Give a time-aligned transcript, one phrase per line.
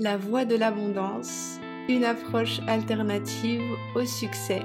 [0.00, 3.62] La voie de l'abondance, une approche alternative
[3.96, 4.62] au succès,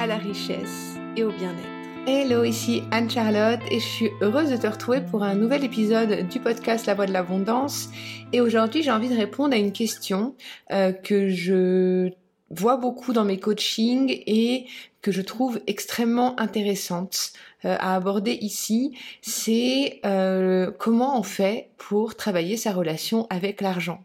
[0.00, 2.08] à la richesse et au bien-être.
[2.08, 6.40] Hello, ici Anne-Charlotte et je suis heureuse de te retrouver pour un nouvel épisode du
[6.40, 7.90] podcast La voie de l'abondance.
[8.32, 10.34] Et aujourd'hui, j'ai envie de répondre à une question
[10.72, 12.10] euh, que je
[12.50, 14.66] vois beaucoup dans mes coachings et
[15.06, 17.30] que je trouve extrêmement intéressante
[17.64, 24.02] euh, à aborder ici, c'est euh, comment on fait pour travailler sa relation avec l'argent.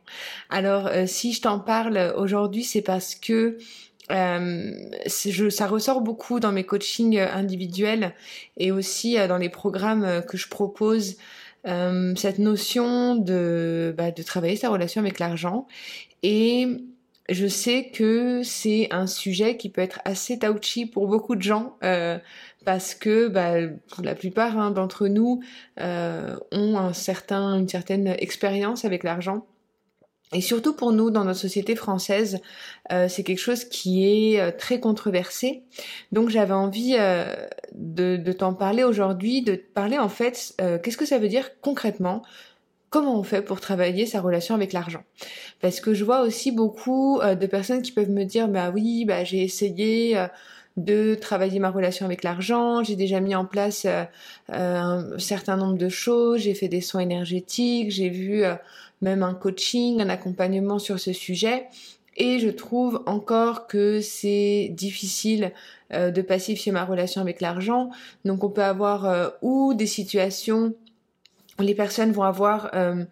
[0.52, 3.58] Alors euh, si je t'en parle aujourd'hui, c'est parce que
[4.11, 8.13] je, ça ressort beaucoup dans mes coachings individuels
[8.58, 11.16] et aussi dans les programmes que je propose.
[11.63, 15.66] cette notion de, bah, de travailler sa relation avec l'argent
[16.23, 16.67] et
[17.30, 21.77] je sais que c'est un sujet qui peut être assez touchy pour beaucoup de gens
[21.84, 22.17] euh,
[22.66, 23.55] parce que bah,
[24.03, 25.41] la plupart hein, d'entre nous
[25.80, 29.45] euh, ont un certain, une certaine expérience avec l'argent.
[30.34, 32.39] Et surtout pour nous, dans notre société française,
[32.94, 35.64] euh, c'est quelque chose qui est très controversé.
[36.14, 36.94] Donc j'avais envie
[37.73, 41.59] de, de t'en parler aujourd'hui, de te parler en fait, qu'est-ce que ça veut dire
[41.59, 42.23] concrètement
[42.92, 45.03] comment on fait pour travailler sa relation avec l'argent
[45.61, 49.06] Parce que je vois aussi beaucoup euh, de personnes qui peuvent me dire bah oui,
[49.06, 50.28] bah j'ai essayé euh,
[50.78, 54.03] de travailler ma relation avec l'argent, j'ai déjà mis en place euh,
[54.50, 58.44] un certain nombre de choses, j'ai fait des soins énergétiques, j'ai vu
[59.02, 61.67] même un coaching, un accompagnement sur ce sujet.
[62.17, 65.53] Et je trouve encore que c'est difficile
[65.92, 67.89] de pacifier ma relation avec l'argent.
[68.26, 70.73] Donc on peut avoir ou des situations
[71.59, 73.03] les personnes vont avoir euh,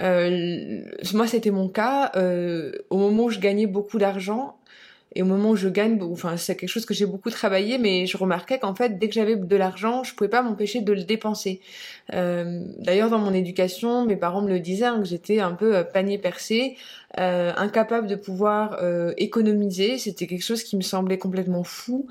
[0.00, 0.82] euh,
[1.14, 4.56] moi c'était mon cas euh, au moment où je gagnais beaucoup d'argent
[5.16, 8.06] et au moment où je gagne enfin c'est quelque chose que j'ai beaucoup travaillé mais
[8.06, 11.02] je remarquais qu'en fait dès que j'avais de l'argent je pouvais pas m'empêcher de le
[11.02, 11.60] dépenser.
[12.12, 16.16] D'ailleurs dans mon éducation mes parents me le disaient hein, que j'étais un peu panier
[16.18, 16.76] percé
[17.16, 18.80] incapable de pouvoir
[19.16, 19.98] économiser.
[19.98, 22.06] C'était quelque chose qui me semblait complètement fou.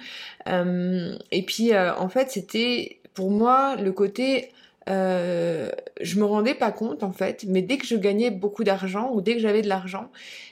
[0.45, 4.51] Et puis en fait c'était pour moi le côté
[4.89, 5.69] euh,
[6.01, 9.21] je me rendais pas compte en fait, mais dès que je gagnais beaucoup d'argent ou
[9.21, 10.09] dès que j'avais de l'argent,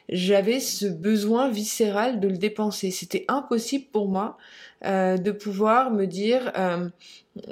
[0.10, 2.92] j'avais ce besoin viscéral de le dépenser.
[2.92, 4.38] C'était impossible pour moi
[4.86, 6.88] euh, de pouvoir me dire euh,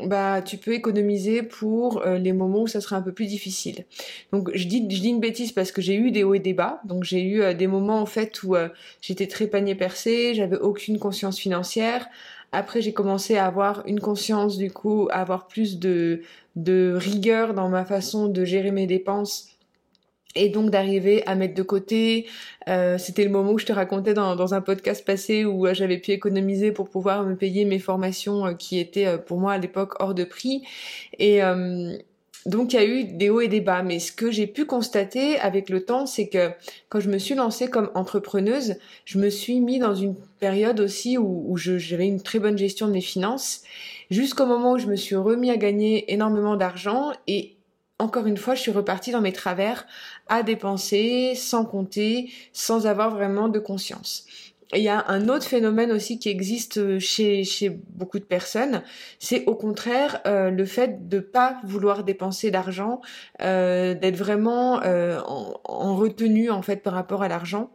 [0.06, 3.86] bah tu peux économiser pour les moments où ça serait un peu plus difficile.
[4.32, 6.54] Donc je dis je dis une bêtise parce que j'ai eu des hauts et des
[6.54, 6.82] bas.
[6.86, 8.56] Donc j'ai eu des moments en fait où
[9.02, 12.08] j'étais très panier percé, j'avais aucune conscience financière.
[12.52, 16.22] Après, j'ai commencé à avoir une conscience, du coup, à avoir plus de,
[16.56, 19.56] de rigueur dans ma façon de gérer mes dépenses
[20.36, 22.28] et donc d'arriver à mettre de côté.
[22.68, 25.74] Euh, c'était le moment où je te racontais dans, dans un podcast passé où euh,
[25.74, 29.58] j'avais pu économiser pour pouvoir me payer mes formations euh, qui étaient pour moi à
[29.58, 30.64] l'époque hors de prix.
[31.20, 31.42] Et,
[32.46, 34.66] donc il y a eu des hauts et des bas, mais ce que j'ai pu
[34.66, 36.52] constater avec le temps, c'est que
[36.90, 41.18] quand je me suis lancée comme entrepreneuse, je me suis mis dans une période aussi
[41.18, 43.64] où, j'avais une très bonne gestion de mes finances,
[44.12, 47.14] jusqu'au moment où je me suis remis à gagner énormément d'argent.
[47.26, 47.56] Et
[47.98, 49.88] encore une fois, je suis repartie dans mes travers
[50.28, 54.28] à dépenser sans compter, sans avoir vraiment de conscience
[54.74, 58.82] il y a un autre phénomène aussi qui existe chez, chez beaucoup de personnes,
[59.20, 63.02] c'est au contraire euh, le fait de pas vouloir dépenser d'argent,
[63.42, 67.72] euh, d'être vraiment euh, en, en, retenue en fait par rapport à l'argent.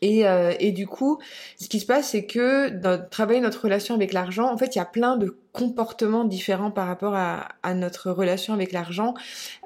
[0.00, 1.20] Et, euh, et, du coup,
[1.60, 4.78] ce qui se passe, c'est que dans travailler notre relation avec l'argent, en fait, il
[4.78, 9.14] y a plein de comportements différents par rapport à, à notre relation avec l'argent.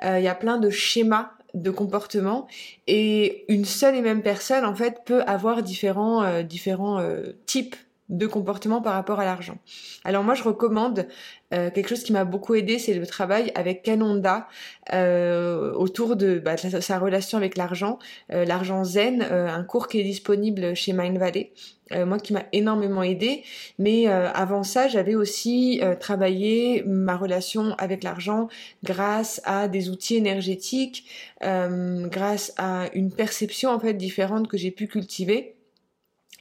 [0.03, 2.47] il y a plein de schémas de comportement
[2.87, 7.77] et une seule et même personne en fait peut avoir différents euh, différents euh, types
[8.09, 9.59] de comportements par rapport à l'argent.
[10.05, 11.07] Alors moi je recommande
[11.55, 14.49] euh, quelque chose qui m'a beaucoup aidé, c'est le travail avec Canonda
[14.93, 20.93] autour de, bah, sa, relation avec l'argent, l'argent zen, un cours qui est disponible chez
[20.93, 21.53] Mind Valley.
[21.93, 23.45] Euh, moi qui m'a énormément aidé.
[23.79, 28.49] Mais euh, avant ça, j'avais aussi euh, travaillé ma relation avec l'argent
[28.83, 31.07] grâce à des outils énergétiques,
[31.41, 35.56] grâce à une perception en fait différente que j'ai pu cultiver.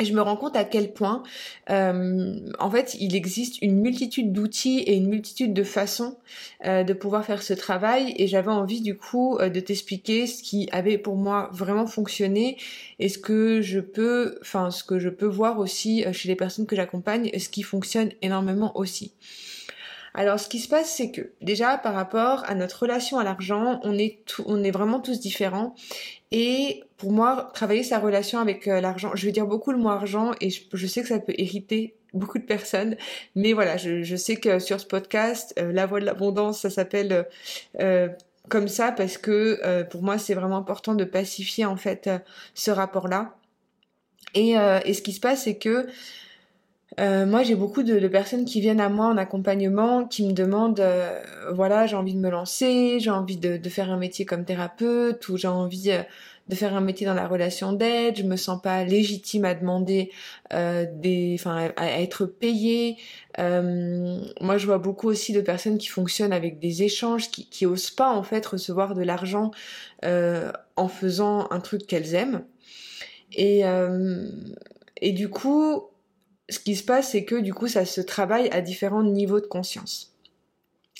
[0.01, 1.24] Je me rends compte à quel point,
[1.69, 6.18] euh, en fait, il existe une multitude d'outils et une multitude de façons
[6.65, 8.13] euh, de pouvoir faire ce travail.
[8.18, 12.57] Et j'avais envie, du coup, euh, de t'expliquer ce qui avait pour moi vraiment fonctionné
[13.00, 16.65] et ce que je peux, enfin, ce que je peux voir aussi chez les personnes
[16.65, 19.13] que j'accompagne, ce qui fonctionne énormément aussi.
[20.18, 23.82] Alors, ce qui se passe, c'est que déjà par rapport à notre relation à l'argent,
[23.84, 25.76] on est on est vraiment tous différents.
[26.32, 29.90] Et pour moi, travailler sa relation avec euh, l'argent, je veux dire beaucoup le mot
[29.90, 32.96] argent, et je, sais que ça peut irriter beaucoup de personnes,
[33.36, 37.28] mais voilà, je, sais que sur ce podcast, euh, La Voix de l'Abondance, ça s'appelle
[37.82, 38.08] euh,
[38.48, 42.10] comme ça parce que pour moi c'est vraiment important de pacifier en fait
[42.54, 43.36] ce rapport-là.
[44.36, 45.88] Et, et, ce qui se passe c'est que
[47.00, 50.83] moi j'ai beaucoup de, personnes qui viennent à moi en accompagnement, qui me demandent
[51.53, 55.27] voilà j'ai envie de me lancer, j'ai envie de, de, faire un métier comme thérapeute
[55.30, 55.92] ou j'ai envie
[56.47, 60.12] de faire un métier dans la relation d'aide, je me sens pas légitime à demander
[60.53, 62.97] euh, des, enfin, à, être payée.
[63.39, 67.65] Euh, moi, je vois beaucoup aussi de personnes qui fonctionnent avec des échanges, qui, qui
[67.65, 69.51] osent pas en fait recevoir de l'argent
[70.03, 72.44] euh, en faisant un truc qu'elles aiment.
[73.33, 74.30] Et euh,
[75.01, 75.83] et du coup,
[76.50, 79.47] ce qui se passe, c'est que du coup, ça se travaille à différents niveaux de
[79.47, 80.13] conscience.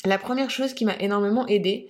[0.04, 1.88] La première chose qui m'a énormément aidée,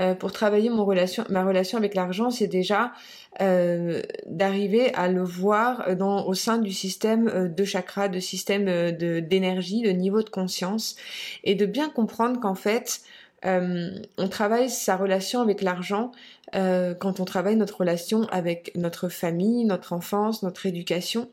[0.00, 2.92] euh, pour travailler mon relation, ma relation avec l'argent, c'est déjà
[3.40, 8.90] euh, d'arriver à le voir dans, au sein du système euh, de chakra, de système
[8.92, 10.96] d'énergie, de niveau de conscience,
[11.44, 13.02] et de bien comprendre qu'en fait,
[13.44, 16.12] on travaille sa relation avec l'argent
[16.54, 21.28] euh, quand on travaille notre relation avec notre famille, notre enfance, notre éducation,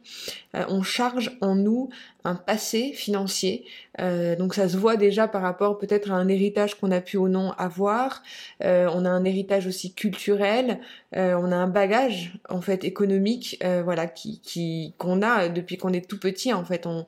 [0.55, 1.89] euh, on charge en nous
[2.23, 3.65] un passé financier.
[3.99, 7.17] Euh, donc ça se voit déjà par rapport peut-être à un héritage qu'on a pu
[7.17, 8.23] ou non avoir.
[8.61, 10.79] on a un héritage aussi culturel.
[11.13, 16.07] on a un bagage en fait économique, voilà, qui qui qu'on a depuis qu'on est
[16.07, 16.53] tout petit.
[16.53, 17.05] En fait, on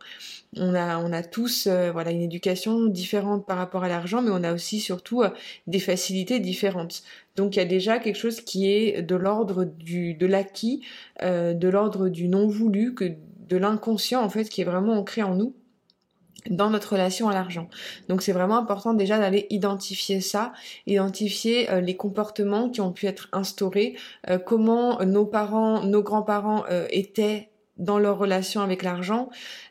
[0.57, 4.44] on a on a tous voilà une éducation différente par rapport à l'argent, mais on
[4.44, 5.24] a aussi surtout
[5.68, 7.04] des facilités différentes.
[7.36, 10.81] Donc il y a déjà quelque chose qui est de l'ordre du de l'acquis,
[11.21, 13.13] euh, de l'ordre du non voulu, que
[13.48, 15.56] de l'inconscient en fait qui est vraiment ancré en nous
[16.50, 17.69] dans notre relation à l'argent.
[18.10, 20.51] Donc c'est vraiment important déjà d'aller identifier ça,
[20.88, 23.95] identifier euh, les comportements qui ont pu être instaurés,
[24.30, 29.30] euh, comment nos parents, nos grands-parents étaient dans leur relation avec l'argent.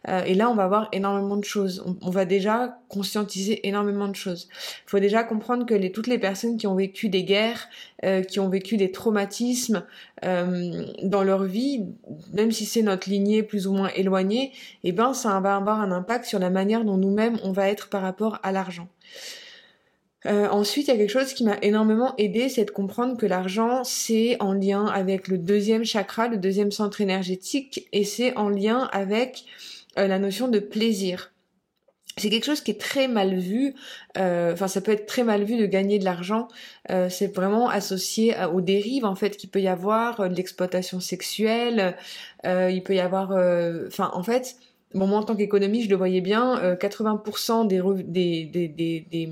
[0.08, 1.84] Euh, et là, on va voir énormément de choses.
[2.02, 4.48] On, va déjà conscientiser énormément de choses.
[4.86, 7.68] Il faut déjà comprendre que les, toutes les personnes qui ont vécu des guerres,
[8.04, 9.84] euh, qui ont vécu des traumatismes
[10.24, 11.86] euh, dans leur vie,
[12.32, 14.52] même si c'est notre lignée plus ou moins éloignée,
[14.82, 17.88] eh ben, ça va avoir un impact sur la manière dont nous-mêmes on va être
[17.88, 18.88] par rapport à l'argent.
[20.26, 23.26] Euh, ensuite, il y a quelque chose qui m'a énormément aidé, c'est de comprendre que
[23.26, 28.48] l'argent, c'est en lien avec le deuxième chakra, le deuxième centre énergétique, et c'est en
[28.48, 29.44] lien avec
[29.98, 31.32] euh, la notion de plaisir.
[32.18, 33.74] C'est quelque chose qui est très mal vu,
[34.18, 36.46] euh, enfin ça peut être très mal vu de gagner de l'argent,
[37.08, 41.96] c'est vraiment associé aux dérives en fait qu'il peut y avoir, de l'exploitation sexuelle,
[42.44, 43.30] il peut y avoir,
[43.86, 44.56] enfin en fait,
[44.92, 49.30] bon moi en tant qu'économiste je le voyais bien, 80% des, des, des, des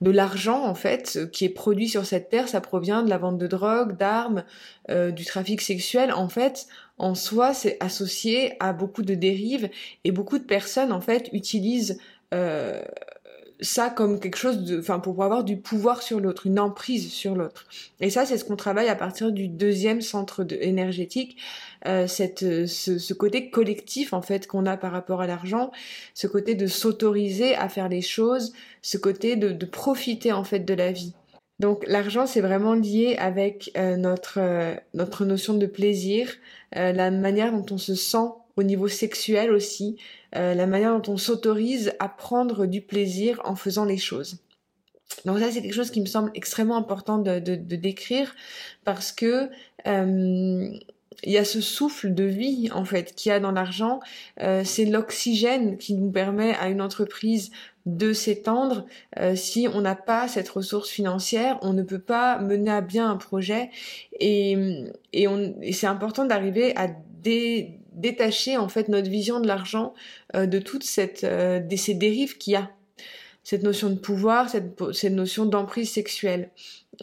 [0.00, 3.18] de l'argent en fait euh, qui est produit sur cette terre, ça provient de la
[3.18, 4.44] vente de drogue, d'armes,
[4.90, 6.12] euh, du trafic sexuel.
[6.12, 6.66] En fait,
[6.98, 9.70] en soi, c'est associé à beaucoup de dérives
[10.04, 12.00] et beaucoup de personnes en fait utilisent
[12.34, 12.82] euh,
[13.60, 17.34] ça comme quelque chose de, enfin, pour avoir du pouvoir sur l'autre, une emprise sur
[17.34, 17.66] l'autre.
[18.00, 21.36] Et ça, c'est ce qu'on travaille à partir du deuxième centre énergétique,
[21.86, 25.70] euh, cette, euh, ce, ce, côté collectif en fait qu'on a par rapport à l'argent,
[26.14, 28.52] ce côté de s'autoriser à faire les choses,
[28.82, 31.14] ce côté de, de, profiter en fait de la vie.
[31.58, 36.32] Donc l'argent, c'est vraiment lié avec euh, notre euh, notre notion de plaisir,
[36.72, 38.28] la manière dont on se sent
[38.58, 39.96] au niveau sexuel aussi,
[40.36, 44.38] euh, la manière dont on s'autorise à prendre du plaisir en faisant les choses.
[45.24, 48.34] Donc ça c'est quelque chose qui me semble extrêmement important de, décrire
[48.84, 49.48] parce que
[49.86, 50.68] euh,
[51.24, 54.00] il y a ce souffle de vie en fait qu'il y a dans l'argent.
[54.40, 57.50] Euh, c'est l'oxygène qui nous permet à une entreprise
[57.86, 58.84] de s'étendre.
[59.34, 63.16] si on n'a pas cette ressource financière, on ne peut pas mener à bien un
[63.16, 63.70] projet
[64.20, 64.52] et,
[65.14, 65.26] et,
[65.62, 66.88] et c'est important d'arriver à
[67.22, 69.94] dé, détacher en fait notre vision de l'argent
[70.34, 72.70] euh, de toute cette euh, de ces dérives qu'il y a.
[73.44, 76.50] Cette notion de pouvoir cette, cette notion d'emprise sexuelle.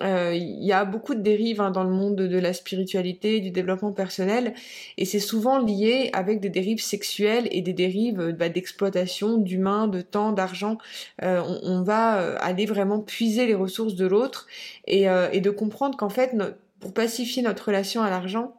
[0.03, 3.49] Euh, il y a beaucoup de dérives hein, dans le monde de, la spiritualité du
[3.49, 4.53] développement personnel
[4.97, 10.01] et c'est souvent lié avec des dérives sexuelles et des dérives bah, d'exploitation d'humains de
[10.01, 10.77] temps d'argent.
[11.21, 14.47] On, on, va aller vraiment puiser les ressources de l'autre
[14.85, 16.35] et, et de comprendre qu'en fait
[16.79, 18.53] pour pacifier notre relation à l'argent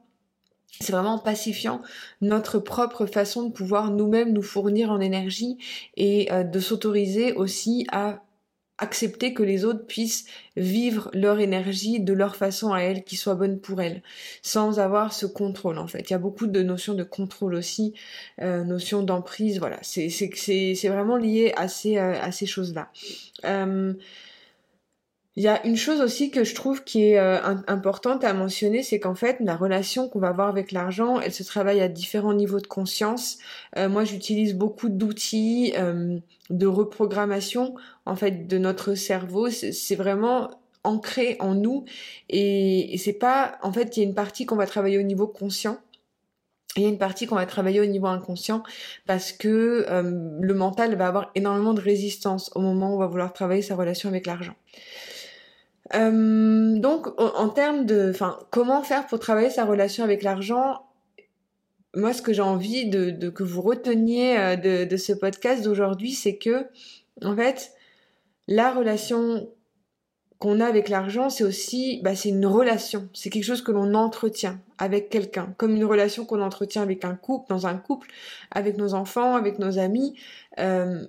[0.80, 1.80] c'est vraiment pacifiant
[2.20, 5.58] notre propre façon de pouvoir nous-mêmes nous fournir en énergie
[5.96, 8.22] et euh, de s'autoriser aussi à
[8.78, 13.34] accepter que les autres puissent vivre leur énergie de leur façon à elles qui soit
[13.34, 14.02] bonne pour elles
[14.42, 16.10] sans avoir ce contrôle en fait.
[16.10, 17.94] Il y a beaucoup de notions de contrôle aussi
[18.42, 19.78] euh, notions d'emprise voilà.
[19.82, 22.90] C'est vraiment lié à ces euh, ces choses là
[23.44, 23.94] euh,
[25.36, 28.82] il y a une chose aussi que je trouve qui est euh, importante à mentionner,
[28.82, 32.32] c'est qu'en fait, la relation qu'on va avoir avec l'argent, elle se travaille à différents
[32.32, 33.38] niveaux de conscience.
[33.76, 37.74] Euh, moi, j'utilise beaucoup d'outils euh, de reprogrammation,
[38.06, 39.50] en fait, de notre cerveau.
[39.50, 40.50] C'est vraiment
[40.84, 41.84] ancré en nous
[42.28, 45.26] et, c'est pas en fait il y a une partie qu'on va travailler au niveau
[45.26, 45.78] conscient
[46.76, 48.62] et il y a une partie qu'on va travailler au niveau inconscient
[49.06, 53.06] parce que euh, le mental va avoir énormément de résistance au moment où on va
[53.06, 54.54] vouloir travailler sa relation avec l'argent.
[55.94, 60.86] Euh, donc en, termes de, enfin, comment faire pour travailler sa relation avec l'argent?
[61.94, 66.36] Moi, ce que j'ai envie de, que vous reteniez euh, de, ce podcast d'aujourd'hui, c'est
[66.36, 66.66] que
[67.24, 67.72] en fait,
[68.48, 69.48] la relation
[70.38, 73.08] qu'on a avec l'argent, c'est aussi, bah, c'est une relation.
[73.14, 77.14] C'est quelque chose que l'on entretient avec quelqu'un, comme une relation qu'on entretient avec un
[77.14, 78.08] couple, dans un couple,
[78.50, 80.18] avec nos enfants, avec nos amis.
[80.58, 81.06] Euh,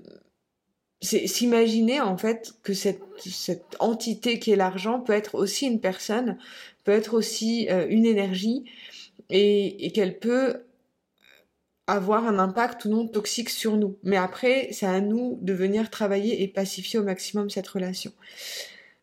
[1.02, 5.80] c'est s'imaginer en fait que cette, cette entité qui est l'argent peut être aussi une
[5.80, 6.38] personne,
[6.84, 8.66] peut être aussi euh, une énergie
[9.30, 10.64] et, qu'elle peut
[11.86, 13.98] avoir un impact ou non toxique sur nous.
[14.04, 18.12] Mais après, c'est à nous de venir travailler et pacifier au maximum cette relation.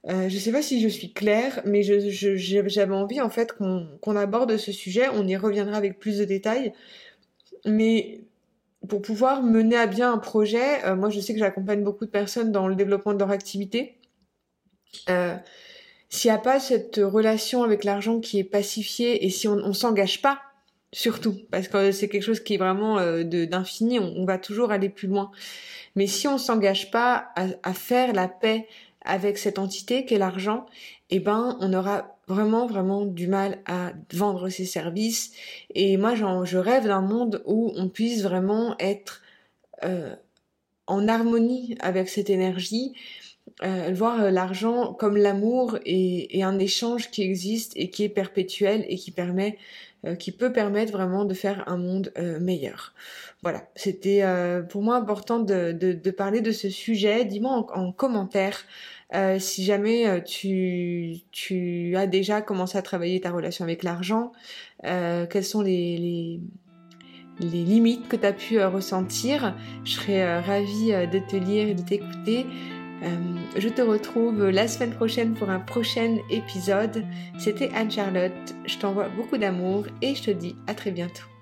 [0.08, 4.56] Euh, je sais pas si je suis claire, mais j'avais envie en fait qu'on aborde
[4.56, 5.08] ce sujet.
[5.14, 6.72] On y reviendra avec plus de détails.
[7.64, 8.20] Mais
[8.88, 12.10] pour pouvoir mener à bien un projet, euh, moi je sais que j'accompagne beaucoup de
[12.10, 13.98] personnes dans le développement de leur activité.
[15.08, 15.36] Euh,
[16.08, 19.72] S'il n'y a pas cette relation avec l'argent qui est pacifiée et si on, ne
[19.72, 20.40] s'engage pas,
[20.92, 24.88] surtout, parce que c'est quelque chose qui est vraiment euh, d'infini, on, va toujours aller
[24.88, 25.30] plus loin.
[25.96, 28.68] Mais si on s'engage pas à, à, faire la paix
[29.04, 30.66] avec cette entité qu'est l'argent,
[31.10, 35.32] eh ben on aura vraiment vraiment du mal à vendre ses services.
[35.74, 39.22] Et moi je rêve d'un monde où on puisse vraiment être
[39.84, 40.14] euh,
[40.86, 42.92] en harmonie avec cette énergie,
[43.62, 48.84] euh, voir euh, l'argent comme l'amour et, un échange qui existe et qui est perpétuel
[48.88, 49.58] et qui permet
[50.18, 52.92] qui peut permettre vraiment de faire un monde meilleur.
[53.42, 54.22] Voilà, c'était
[54.68, 57.24] pour moi important de, parler de ce sujet.
[57.24, 58.66] Dis-moi en, commentaire
[59.12, 64.32] euh, si jamais euh, tu, as déjà commencé à travailler ta relation avec l'argent,
[64.84, 66.40] euh, quelles sont les, les,
[67.40, 69.54] les limites que tu as pu ressentir?
[69.84, 72.46] Je serais ravie de te lire et de t'écouter.
[73.56, 77.04] je te retrouve la semaine prochaine pour un prochain épisode.
[77.38, 78.54] C'était Anne-Charlotte.
[78.66, 81.33] Je t'envoie beaucoup d'amour et je te dis à très bientôt.